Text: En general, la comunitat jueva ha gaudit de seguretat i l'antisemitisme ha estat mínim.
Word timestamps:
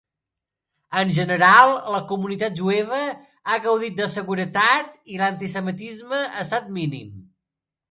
En 1.01 1.11
general, 1.17 1.73
la 1.95 1.99
comunitat 2.11 2.55
jueva 2.61 3.03
ha 3.09 3.59
gaudit 3.67 4.01
de 4.01 4.09
seguretat 4.15 4.91
i 5.15 5.23
l'antisemitisme 5.23 6.25
ha 6.25 6.45
estat 6.49 6.75
mínim. 6.83 7.17